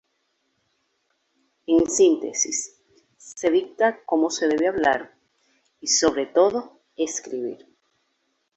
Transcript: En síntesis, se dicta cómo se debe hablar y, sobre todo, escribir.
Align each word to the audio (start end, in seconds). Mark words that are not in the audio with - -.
En 1.67 1.87
síntesis, 1.87 2.73
se 3.19 3.51
dicta 3.51 4.03
cómo 4.03 4.31
se 4.31 4.47
debe 4.47 4.67
hablar 4.67 5.13
y, 5.79 5.89
sobre 5.89 6.25
todo, 6.25 6.79
escribir. 6.95 7.67